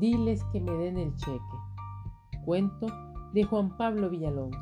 [0.00, 1.40] Diles que me den el cheque.
[2.46, 2.86] Cuento
[3.34, 4.56] de Juan Pablo Villalobos.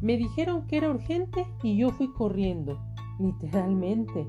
[0.00, 2.80] Me dijeron que era urgente y yo fui corriendo,
[3.18, 4.26] literalmente,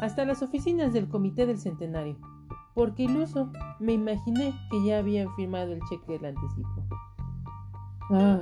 [0.00, 2.16] hasta las oficinas del Comité del Centenario,
[2.72, 6.86] porque iluso me imaginé que ya habían firmado el cheque del anticipo.
[8.10, 8.40] Ah,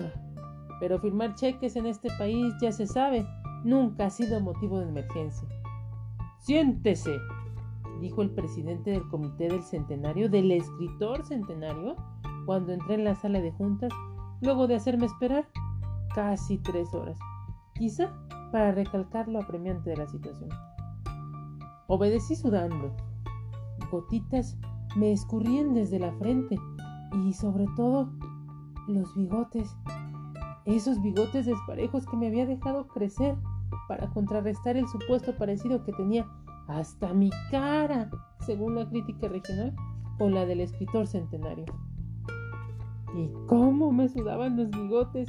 [0.81, 3.27] pero firmar cheques en este país, ya se sabe,
[3.65, 5.49] nunca ha sido motivo de emergencia.
[6.39, 7.17] Siéntese,
[8.01, 11.97] dijo el presidente del comité del centenario, del escritor centenario,
[12.47, 13.93] cuando entré en la sala de juntas,
[14.41, 15.49] luego de hacerme esperar
[16.15, 17.19] casi tres horas,
[17.75, 18.13] quizá
[18.51, 20.51] para recalcar lo apremiante de la situación.
[21.87, 22.95] Obedecí sudando.
[23.91, 24.57] Gotitas
[24.97, 26.57] me escurrían desde la frente
[27.25, 28.11] y sobre todo
[28.89, 29.77] los bigotes,
[30.65, 33.37] esos bigotes desparejos que me había dejado crecer
[33.89, 36.27] para contrarrestar el supuesto parecido que tenía
[36.71, 39.75] hasta mi cara, según la crítica regional,
[40.19, 41.67] con la del escritor centenario.
[43.17, 45.29] ¿Y cómo me sudaban los bigotes?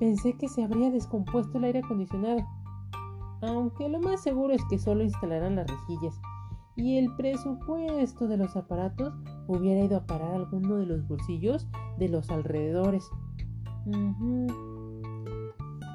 [0.00, 2.40] Pensé que se habría descompuesto el aire acondicionado,
[3.42, 6.20] aunque lo más seguro es que solo instalarán las rejillas
[6.76, 9.14] y el presupuesto de los aparatos
[9.46, 13.08] hubiera ido a parar alguno de los bolsillos de los alrededores.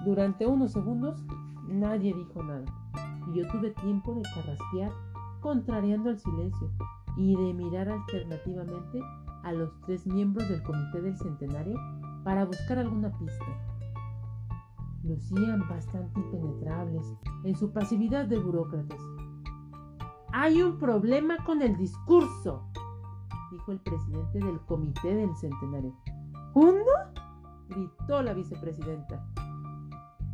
[0.06, 1.26] Durante unos segundos
[1.68, 2.66] nadie dijo nada
[3.28, 4.92] y yo tuve tiempo de carraspear
[5.42, 6.72] contrariando el silencio
[7.18, 9.00] y de mirar alternativamente
[9.44, 11.80] a los tres miembros del comité del centenario
[12.24, 13.46] para buscar alguna pista.
[15.04, 19.00] Lucían bastante impenetrables en su pasividad de burócratas.
[20.34, 22.64] Hay un problema con el discurso,
[23.52, 25.94] dijo el presidente del comité del centenario.
[26.56, 26.84] ¿Uno?
[27.70, 29.26] gritó la vicepresidenta.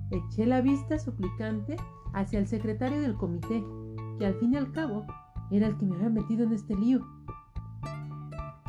[0.10, 1.78] Eché la vista suplicante
[2.14, 3.64] hacia el secretario del comité,
[4.18, 5.06] que al fin y al cabo
[5.50, 7.06] era el que me había metido en este lío.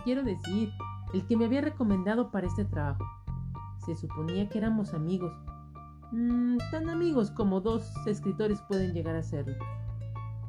[0.04, 0.70] Quiero decir,
[1.12, 3.04] el que me había recomendado para este trabajo.
[3.84, 5.32] Se suponía que éramos amigos,
[6.12, 9.54] mm, tan amigos como dos escritores pueden llegar a serlo.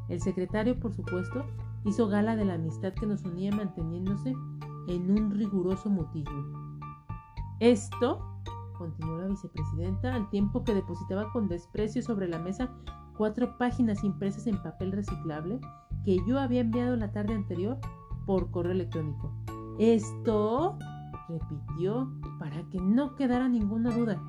[0.10, 1.46] El secretario, por supuesto,
[1.86, 4.36] hizo gala de la amistad que nos unía manteniéndose
[4.88, 6.80] en un riguroso mutismo.
[7.60, 8.20] Esto
[8.84, 12.70] continuó la vicepresidenta al tiempo que depositaba con desprecio sobre la mesa
[13.18, 15.62] cuatro páginas impresas en papel reciclable
[16.04, 17.78] que yo había enviado la tarde anterior
[18.26, 19.32] por correo electrónico.
[19.80, 20.78] Esto,
[21.30, 24.22] repitió, para que no quedara ninguna duda.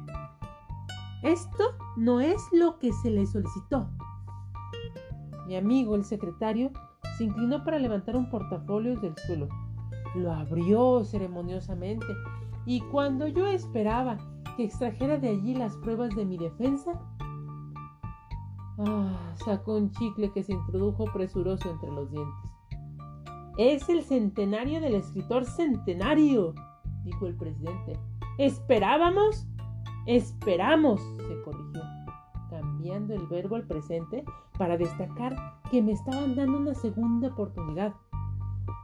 [1.25, 1.65] Esto
[1.97, 3.89] no es lo que se le solicitó.
[5.49, 6.71] Mi amigo, el secretario,
[7.19, 9.49] se inclinó para levantar un portafolio del suelo.
[10.15, 12.07] Lo abrió ceremoniosamente
[12.67, 14.17] y cuando yo esperaba
[14.57, 16.93] que extrajera de allí las pruebas de mi defensa,
[18.79, 22.51] ah, sacó un chicle que se introdujo presuroso entre los dientes.
[23.57, 26.55] Es el centenario del escritor centenario,
[27.05, 27.99] dijo el presidente.
[28.39, 29.47] ¿Esperábamos?
[30.07, 31.83] Esperamos, se corrigió,
[32.51, 34.25] cambiando el verbo al presente
[34.59, 35.37] para destacar
[35.71, 37.95] que me estaban dando una segunda oportunidad.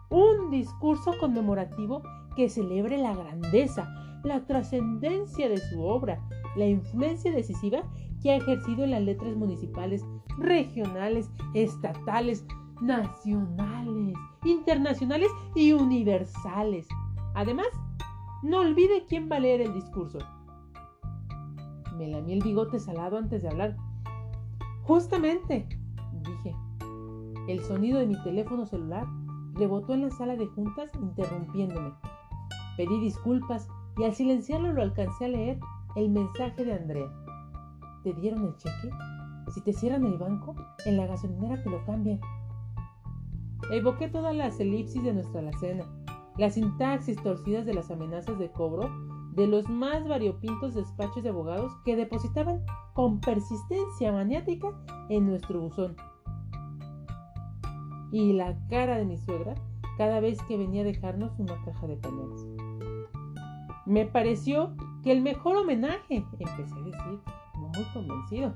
[0.09, 2.03] Un discurso conmemorativo
[2.37, 3.93] que celebre la grandeza,
[4.25, 6.21] la trascendencia de su obra,
[6.57, 7.83] la influencia decisiva
[8.23, 10.05] que ha ejercido en las letras municipales,
[10.39, 12.45] regionales, estatales,
[12.81, 14.15] nacionales,
[14.45, 16.87] internacionales y universales.
[17.35, 17.69] Además,
[18.43, 20.19] no olvide quién va a leer el discurso.
[21.97, 23.77] Me lamí el bigote salado antes de hablar.
[24.83, 25.69] Justamente,
[26.23, 26.55] dije.
[27.49, 29.07] El sonido de mi teléfono celular
[29.55, 31.93] rebotó en la sala de juntas interrumpiéndome.
[32.77, 35.59] Pedí disculpas y al silenciarlo lo alcancé a leer
[35.97, 37.11] el mensaje de Andrea.
[38.03, 38.91] ¿Te dieron el cheque?
[39.55, 40.55] Si te cierran el banco,
[40.87, 42.21] en la gasolinera te lo cambian.
[43.71, 45.85] Evoqué todas las elipsis de nuestra alacena,
[46.39, 48.89] las sintaxis torcidas de las amenazas de cobro
[49.35, 52.65] de los más variopintos despachos de abogados que depositaban
[52.95, 54.73] con persistencia maniática
[55.09, 55.97] en nuestro buzón.
[58.13, 59.55] Y la cara de mi suegra
[59.97, 62.47] cada vez que venía a dejarnos una caja de pañales.
[63.91, 66.95] Me pareció que el mejor homenaje, empecé a decir,
[67.57, 68.55] no muy convencido,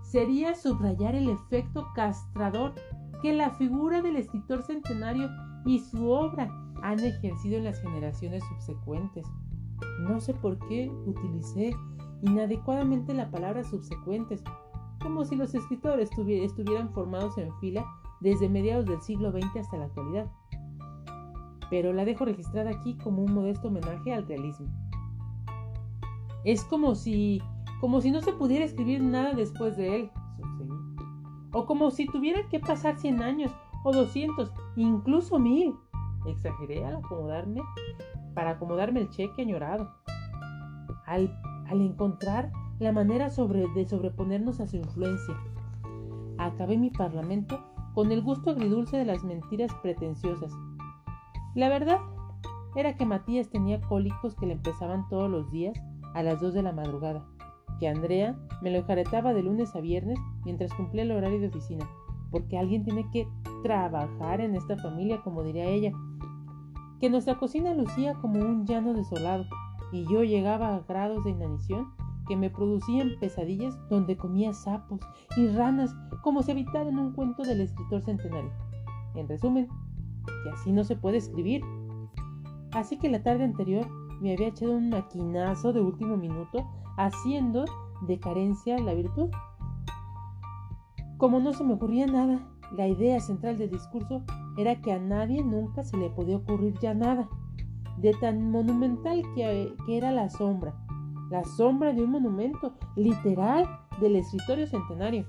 [0.00, 2.72] sería subrayar el efecto castrador
[3.20, 5.28] que la figura del escritor centenario
[5.64, 6.48] y su obra
[6.82, 9.26] han ejercido en las generaciones subsecuentes.
[9.98, 11.74] No sé por qué utilicé
[12.22, 14.44] inadecuadamente la palabra subsecuentes,
[15.02, 17.84] como si los escritores estuvieran formados en fila
[18.20, 20.30] desde mediados del siglo XX hasta la actualidad
[21.70, 24.68] pero la dejo registrada aquí como un modesto homenaje al realismo.
[26.44, 27.42] Es como si,
[27.80, 30.10] como si no se pudiera escribir nada después de él,
[31.52, 33.50] O como si tuviera que pasar 100 años,
[33.82, 35.74] o 200, incluso mil,
[36.26, 37.62] Exageré al acomodarme
[38.34, 39.88] para acomodarme el cheque añorado.
[41.06, 41.32] Al,
[41.68, 45.34] al encontrar la manera de sobreponernos a su influencia.
[46.38, 47.60] Acabé mi parlamento
[47.94, 50.52] con el gusto agridulce de las mentiras pretenciosas.
[51.56, 52.00] La verdad
[52.74, 55.74] era que Matías tenía cólicos que le empezaban todos los días
[56.12, 57.24] a las 2 de la madrugada,
[57.80, 61.88] que Andrea me lo enjaretaba de lunes a viernes mientras cumplía el horario de oficina,
[62.30, 63.26] porque alguien tiene que
[63.62, 65.92] trabajar en esta familia, como diría ella,
[67.00, 69.46] que nuestra cocina lucía como un llano desolado,
[69.92, 71.86] y yo llegaba a grados de inanición
[72.28, 75.00] que me producían pesadillas donde comía sapos
[75.38, 78.52] y ranas como si habitara en un cuento del escritor centenario.
[79.14, 79.68] En resumen,
[80.42, 81.62] que así no se puede escribir.
[82.72, 83.86] Así que la tarde anterior
[84.20, 87.64] me había echado un maquinazo de último minuto haciendo
[88.02, 89.30] de carencia la virtud.
[91.18, 92.46] Como no se me ocurría nada,
[92.76, 94.22] la idea central del discurso
[94.56, 97.28] era que a nadie nunca se le podía ocurrir ya nada,
[97.98, 100.74] de tan monumental que, que era la sombra,
[101.30, 103.66] la sombra de un monumento literal
[104.00, 105.26] del escritorio centenario.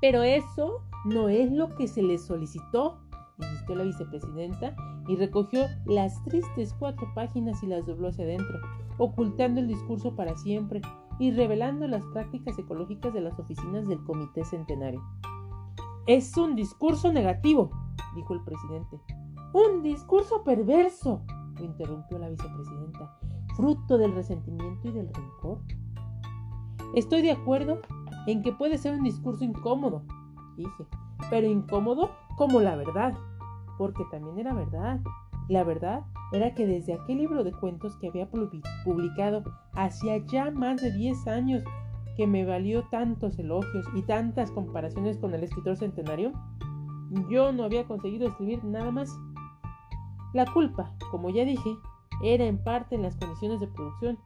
[0.00, 2.98] Pero eso no es lo que se le solicitó,
[3.38, 4.76] insistió la vicepresidenta
[5.08, 8.58] y recogió las tristes cuatro páginas y las dobló hacia adentro,
[8.98, 10.80] ocultando el discurso para siempre
[11.18, 15.02] y revelando las prácticas ecológicas de las oficinas del Comité Centenario.
[16.06, 17.70] Es un discurso negativo,
[18.14, 19.00] dijo el presidente.
[19.52, 21.22] Un discurso perverso,
[21.58, 23.18] lo interrumpió la vicepresidenta
[23.54, 25.58] fruto del resentimiento y del rencor?
[26.94, 27.80] Estoy de acuerdo
[28.26, 30.02] en que puede ser un discurso incómodo,
[30.56, 30.86] dije,
[31.30, 33.14] pero incómodo como la verdad,
[33.78, 35.00] porque también era verdad.
[35.48, 39.42] La verdad era que desde aquel libro de cuentos que había publicado
[39.74, 41.62] hacía ya más de 10 años
[42.16, 46.32] que me valió tantos elogios y tantas comparaciones con el escritor centenario,
[47.28, 49.10] yo no había conseguido escribir nada más.
[50.32, 51.76] La culpa, como ya dije,
[52.22, 54.18] era en parte en las condiciones de producción,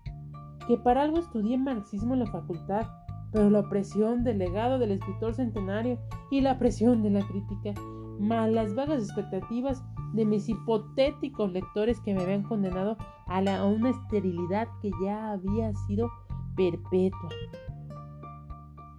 [0.66, 2.86] que para algo estudié marxismo en la facultad,
[3.32, 5.98] pero la presión del legado del escritor centenario
[6.30, 7.80] y la presión de la crítica,
[8.18, 9.82] más las vagas expectativas
[10.14, 12.96] de mis hipotéticos lectores que me habían condenado
[13.26, 16.10] a, a una esterilidad que ya había sido
[16.56, 17.28] perpetua.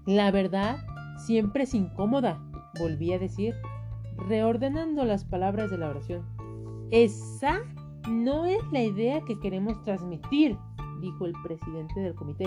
[0.06, 0.78] La verdad
[1.18, 2.40] siempre es incómoda,
[2.80, 3.56] volví a decir,
[4.28, 6.26] reordenando las palabras de la oración.
[6.92, 7.60] Esa
[8.10, 10.58] no es la idea que queremos transmitir,
[11.02, 12.46] dijo el presidente del comité.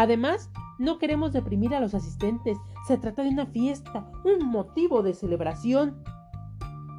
[0.00, 2.56] Además, no queremos deprimir a los asistentes.
[2.86, 6.02] Se trata de una fiesta, un motivo de celebración.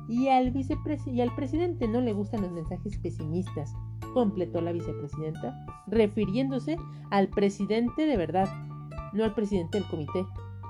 [0.08, 3.74] Y al, y al presidente no le gustan los mensajes pesimistas,
[4.14, 6.78] completó la vicepresidenta, refiriéndose
[7.10, 8.48] al presidente de verdad,
[9.14, 10.24] no al presidente del comité,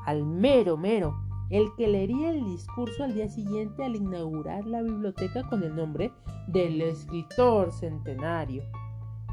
[0.05, 1.13] al mero mero
[1.49, 6.13] el que leería el discurso al día siguiente al inaugurar la biblioteca con el nombre
[6.47, 8.63] del escritor centenario.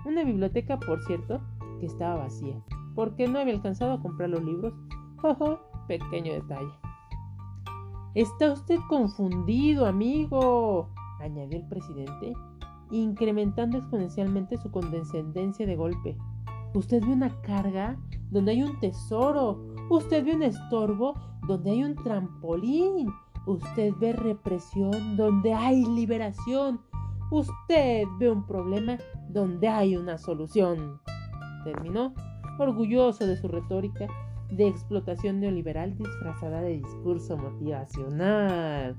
[0.04, 1.40] Una biblioteca, por cierto,
[1.78, 2.60] que estaba vacía,
[2.98, 4.74] porque no había alcanzado a comprar los libros.
[5.22, 6.72] Ojo, pequeño detalle.
[8.16, 10.88] Está usted confundido, amigo,
[11.20, 12.32] añadió el presidente,
[12.90, 16.16] incrementando exponencialmente su condescendencia de golpe.
[16.74, 17.96] Usted ve una carga
[18.32, 19.64] donde hay un tesoro.
[19.90, 21.14] Usted ve un estorbo
[21.46, 23.12] donde hay un trampolín.
[23.46, 26.80] Usted ve represión donde hay liberación.
[27.30, 31.00] Usted ve un problema donde hay una solución.
[31.62, 32.12] Terminó,
[32.58, 34.06] orgulloso de su retórica
[34.50, 38.96] de explotación neoliberal disfrazada de discurso motivacional.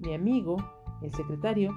[0.00, 0.56] Mi amigo,
[1.02, 1.72] el secretario,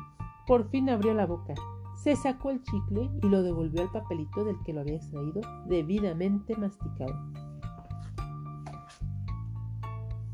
[0.47, 1.53] por fin abrió la boca
[2.01, 6.55] se sacó el chicle y lo devolvió al papelito del que lo había extraído debidamente
[6.55, 7.13] masticado.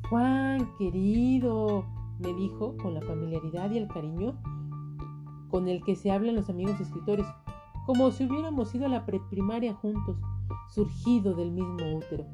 [0.10, 1.86] Juan, querido,
[2.20, 4.39] me dijo con la familiaridad y el cariño
[5.50, 7.25] con el que se hablan los amigos escritores,
[7.88, 10.17] como si hubiéramos ido a la preprimaria juntos,
[10.70, 12.25] surgido del mismo útero.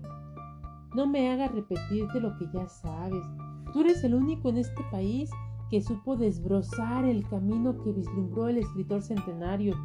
[0.96, 3.24] No me hagas repetirte lo que ya sabes.
[3.72, 5.30] Tú eres el único en este país
[5.70, 9.78] que supo desbrozar el camino que vislumbró el escritor centenario.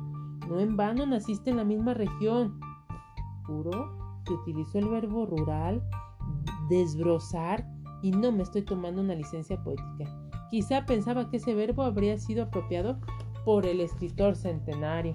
[0.49, 2.59] No en vano naciste en la misma región.
[3.47, 5.83] Juro que utilizó el verbo rural,
[6.71, 7.67] desbrozar,
[8.01, 10.07] y no me estoy tomando una licencia poética.
[10.51, 12.99] Quizá pensaba que ese verbo habría sido apropiado
[13.45, 15.15] por el escritor centenario.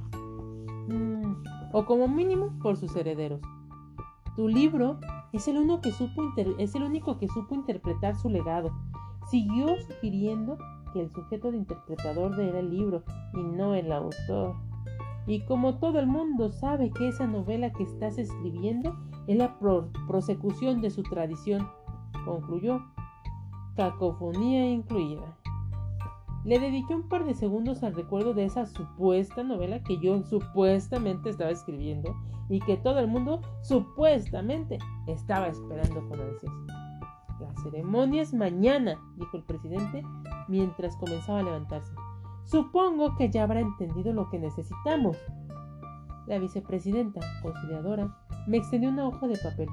[0.88, 3.42] Mm, o como mínimo por sus herederos.
[4.36, 5.00] Tu libro
[5.32, 6.24] es el, uno que supo
[6.58, 8.72] es el único que supo interpretar su legado
[9.30, 10.58] siguió sugiriendo
[10.94, 14.56] que el sujeto de interpretador era el libro y no el autor.
[15.26, 18.96] Y como todo el mundo sabe que esa novela que estás escribiendo
[19.28, 19.58] es la
[20.08, 21.68] prosecución de su tradición,
[22.26, 22.82] concluyó,
[23.76, 25.38] cacofonía incluida.
[26.46, 31.30] Le dediqué un par de segundos al recuerdo de esa supuesta novela que yo supuestamente
[31.30, 32.16] estaba escribiendo
[32.50, 36.52] y que todo el mundo supuestamente estaba esperando con ansias.
[37.40, 40.04] La ceremonia es mañana, dijo el presidente
[40.50, 41.94] mientras comenzaba a levantarse.
[42.44, 45.18] Supongo que ya habrá entendido lo que necesitamos.
[46.28, 49.70] La vicepresidenta, conciliadora, me extendió una hoja de papel.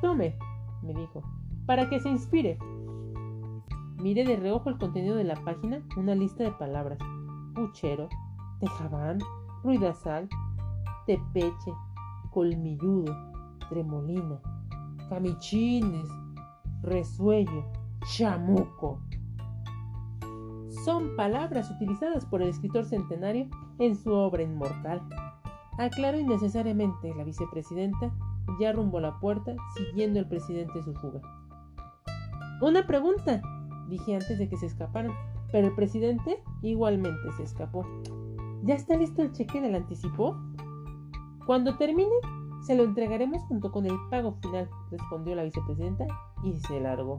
[0.00, 0.36] Tome,
[0.82, 1.22] me dijo,
[1.66, 2.58] para que se inspire.
[3.98, 6.98] Mire de reojo el contenido de la página, una lista de palabras.
[7.54, 8.08] Puchero,
[8.60, 9.18] tejabán,
[9.62, 10.28] ruidazal,
[11.06, 11.72] tepeche,
[12.30, 13.16] colmilludo,
[13.70, 14.38] tremolina,
[15.08, 16.08] camichines,
[16.82, 17.64] resuello,
[18.16, 19.00] chamuco.
[20.84, 23.48] Son palabras utilizadas por el escritor centenario
[23.78, 25.02] en su obra inmortal.
[25.78, 28.12] Aclaró innecesariamente la vicepresidenta,
[28.60, 31.20] ya rumbo a la puerta, siguiendo el presidente su fuga.
[32.62, 33.42] Una pregunta,
[33.88, 35.12] dije antes de que se escaparan,
[35.52, 37.86] pero el presidente igualmente se escapó.
[38.62, 40.36] ¿Ya está listo el cheque del anticipo?
[41.46, 42.14] Cuando termine,
[42.62, 46.06] se lo entregaremos junto con el pago final, respondió la vicepresidenta
[46.42, 47.18] y se largó.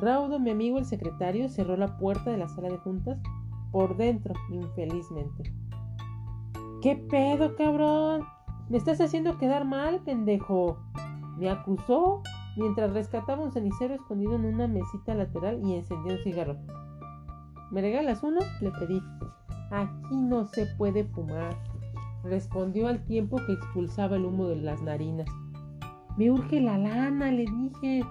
[0.00, 3.18] Raudo, mi amigo el secretario, cerró la puerta de la sala de juntas
[3.72, 5.52] por dentro, infelizmente.
[6.82, 8.24] ¿Qué pedo, cabrón?
[8.68, 10.78] Me estás haciendo quedar mal, pendejo.
[11.36, 12.22] Me acusó
[12.56, 16.56] mientras rescataba un cenicero escondido en una mesita lateral y encendía un cigarro.
[17.70, 18.40] ¿Me regalas uno?
[18.60, 19.02] Le pedí.
[19.70, 21.56] Aquí no se puede fumar,
[22.24, 25.28] respondió al tiempo que expulsaba el humo de las narinas.
[26.16, 28.04] Me urge la lana, le dije.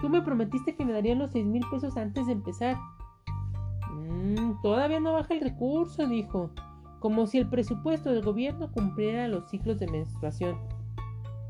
[0.00, 2.76] Tú me prometiste que me darían los seis mil pesos antes de empezar.
[3.92, 6.50] Mm, todavía no baja el recurso, dijo,
[7.00, 10.58] como si el presupuesto del gobierno cumpliera los ciclos de menstruación.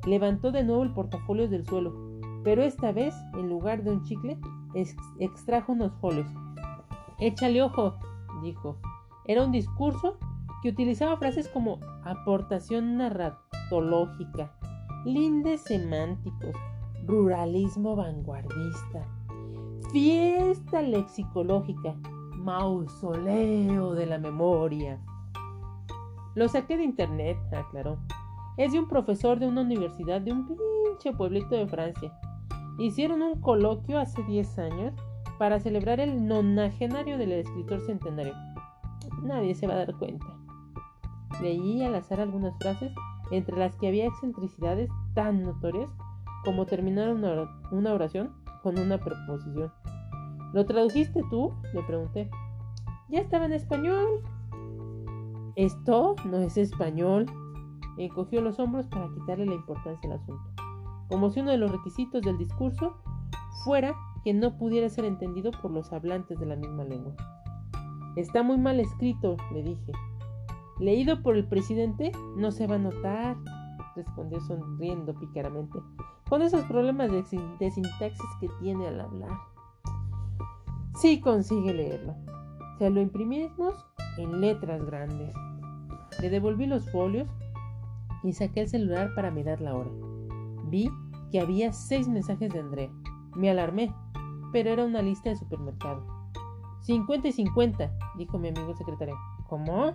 [0.07, 2.06] Levantó de nuevo el portafolio del suelo
[2.47, 4.39] pero esta vez, en lugar de un chicle,
[5.19, 6.29] extrajo unos folios.
[7.19, 7.97] Échale ojo,
[8.41, 8.79] dijo.
[9.25, 10.17] Era un discurso
[10.63, 14.53] que utilizaba frases como aportación narratológica,
[15.05, 16.55] lindes semánticos,
[17.05, 19.05] ruralismo vanguardista,
[19.91, 21.97] fiesta lexicológica,
[22.37, 25.01] mausoleo de la memoria.
[26.37, 27.99] Lo saqué de internet, aclaró.
[28.57, 32.17] Es de un profesor de una universidad de un pinche pueblito de Francia.
[32.79, 34.95] Hicieron un coloquio hace 10 años
[35.39, 38.35] para celebrar el nonagenario del escritor centenario.
[39.23, 40.27] Nadie se va a dar cuenta.
[41.41, 42.93] Leí al azar algunas frases,
[43.31, 45.91] entre las que había excentricidades tan notorias
[46.45, 49.73] como terminar una oración con una preposición.
[50.53, 51.55] ¿Lo tradujiste tú?
[51.73, 52.31] le pregunté.
[53.09, 54.23] Ya estaba en español.
[55.57, 57.27] Esto no es español.
[57.97, 60.56] Encogió los hombros para quitarle la importancia al asunto
[61.09, 62.97] como si uno de los requisitos del discurso
[63.65, 63.95] fuera
[64.25, 67.15] que no pudiera ser entendido por los hablantes de la misma lengua.
[68.17, 69.93] Está muy mal escrito, le dije.
[70.81, 73.37] Leído por el presidente no se va a notar,
[73.95, 75.79] respondió sonriendo pícaramente,
[76.29, 77.23] con esos problemas de,
[77.61, 79.39] de sintaxis que tiene al hablar.
[80.97, 82.15] Sí consigue leerlo.
[82.79, 83.75] Se lo imprimimos
[84.19, 85.35] en letras grandes.
[86.21, 87.29] Le devolví los folios
[88.23, 89.91] y saqué el celular para mirar la hora.
[90.69, 90.91] Vi
[91.31, 92.91] que había seis mensajes de Andrea.
[93.35, 93.93] Me alarmé,
[94.53, 96.07] pero era una lista de supermercado.
[96.83, 99.17] 50 y 50, dijo mi amigo secretario.
[99.49, 99.93] ¿Cómo?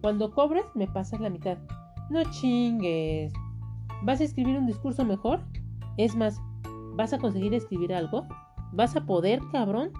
[0.00, 1.58] Cuando cobres, me pasas la mitad.
[2.10, 3.32] No chingues.
[4.02, 5.40] ¿Vas a escribir un discurso mejor?
[5.96, 6.40] Es más,
[6.94, 8.26] ¿vas a conseguir escribir algo?
[8.72, 9.92] ¿Vas a poder, cabrón?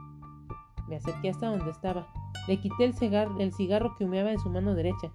[0.89, 2.07] Me acerqué hasta donde estaba.
[2.47, 5.11] Le quité el, cigarro, el cigarro que humeaba en su mano derecha.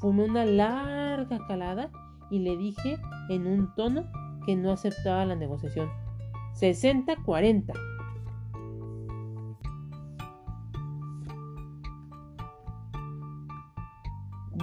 [0.00, 1.90] Fumé una larga calada
[2.30, 2.98] y le dije
[3.28, 4.04] en un tono
[4.46, 5.88] que no aceptaba la negociación.
[6.60, 7.72] 60-40.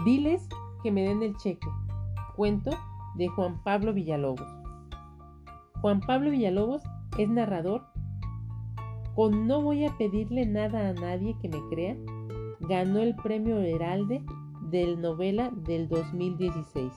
[0.05, 0.47] Diles
[0.83, 1.67] que me den el cheque.
[2.35, 2.71] Cuento
[3.15, 4.47] de Juan Pablo Villalobos.
[5.81, 6.83] Juan Pablo Villalobos
[7.17, 7.83] es narrador.
[9.15, 11.97] Con No voy a pedirle nada a nadie que me crea,
[12.61, 14.23] ganó el premio Heralde
[14.69, 16.93] del novela del 2016.